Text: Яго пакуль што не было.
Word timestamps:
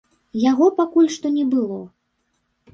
Яго 0.51 0.65
пакуль 0.79 1.11
што 1.17 1.33
не 1.37 1.45
было. 1.53 1.81